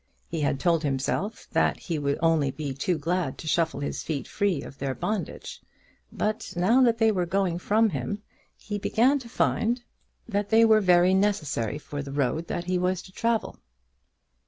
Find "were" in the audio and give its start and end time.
7.11-7.27, 10.65-10.81